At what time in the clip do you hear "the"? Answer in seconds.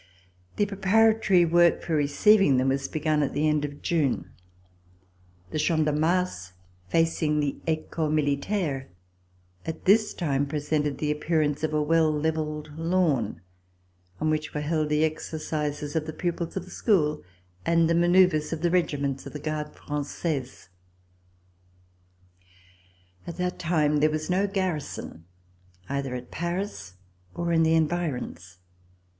0.55-0.65, 3.33-3.47, 5.51-5.59, 7.39-7.57, 10.97-11.11, 14.89-15.03, 16.07-16.13, 16.65-16.71, 17.87-17.93, 18.63-18.71, 19.33-19.39, 27.61-27.75